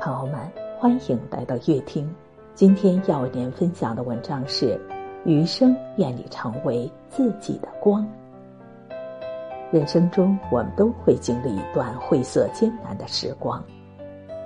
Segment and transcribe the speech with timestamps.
[0.00, 0.40] 朋友们，
[0.78, 2.10] 欢迎来到乐听。
[2.54, 4.80] 今天要为您分享的文章是：
[5.26, 8.08] 余生愿你成为自己的光。
[9.70, 13.62] 人生中，我们都会经历一段晦涩艰难的时光。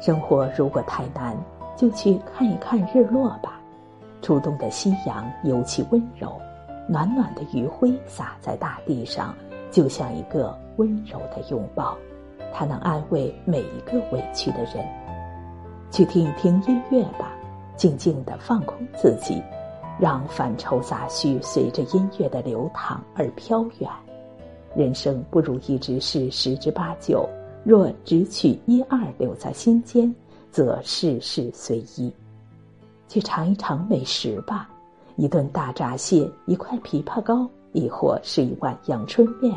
[0.01, 1.37] 生活如果太难，
[1.77, 3.61] 就去看一看日落吧。
[4.23, 6.33] 初冬的夕阳尤其温柔，
[6.89, 9.33] 暖暖的余晖洒在大地上，
[9.71, 11.97] 就像一个温柔的拥抱。
[12.53, 14.85] 它能安慰每一个委屈的人。
[15.95, 17.33] 去听一听音乐吧，
[17.77, 19.41] 静静的放空自己，
[19.97, 23.89] 让烦愁杂绪随着音乐的流淌而飘远。
[24.75, 27.29] 人生不如意之事十之八九，
[27.63, 30.13] 若只取一二留在心间，
[30.51, 32.13] 则事事随意。
[33.07, 34.69] 去尝一尝美食吧，
[35.15, 39.57] 一顿大闸蟹，一块枇杷膏，亦或是一碗阳春面。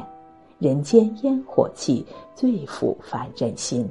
[0.59, 3.89] 人间烟火气最抚凡人心，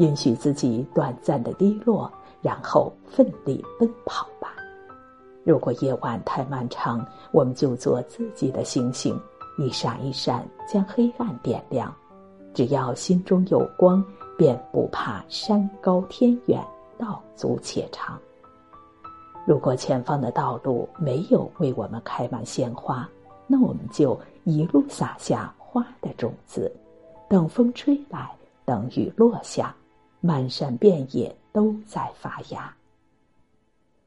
[0.00, 4.54] 允许自己短暂的低落，然后奋力奔跑吧。
[5.44, 9.18] 如果夜晚太漫长，我们就做自己的星星。
[9.58, 11.94] 一闪一闪，将黑暗点亮。
[12.54, 14.02] 只要心中有光，
[14.38, 16.64] 便不怕山高天远，
[16.96, 18.18] 道阻且长。
[19.46, 23.06] 如果前方的道路没有为我们开满鲜花，
[23.46, 26.72] 那我们就一路撒下花的种子，
[27.28, 28.30] 等风吹来，
[28.64, 29.74] 等雨落下，
[30.20, 32.74] 漫山遍野都在发芽。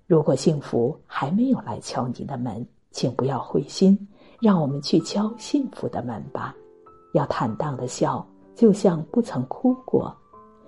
[0.06, 3.98] 如果幸福还没有来敲你的门，请不要灰心。
[4.42, 6.54] 让我们去敲幸福的门吧，
[7.14, 8.26] 要坦荡的笑，
[8.56, 10.14] 就像不曾哭过；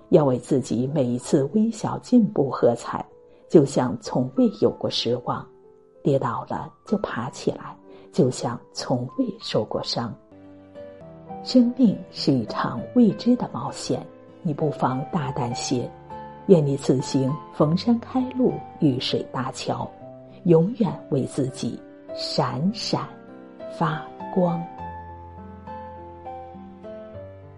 [0.08, 3.04] 要为自己每一次微小进步喝彩，
[3.50, 5.44] 就像从未有过失望；
[6.02, 7.76] 跌倒了就爬起来，
[8.12, 10.10] 就像从未受过伤。
[11.42, 14.06] 生命是一场未知的冒险，
[14.46, 15.90] 你不妨大胆些。
[16.46, 19.90] 愿你此行逢山开路，遇水搭桥，
[20.44, 21.82] 永远为自己
[22.14, 23.04] 闪闪。
[23.76, 24.00] 发
[24.32, 24.64] 光。